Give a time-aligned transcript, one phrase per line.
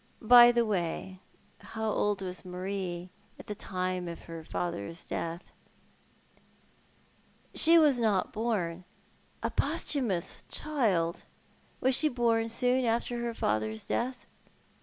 [0.23, 1.19] By the way,
[1.59, 5.51] how old was Marie at the time of her father's death?""
[7.53, 8.83] She was not born.""
[9.43, 11.25] A posthumous child!
[11.81, 14.25] Was she born soon after her father's death?"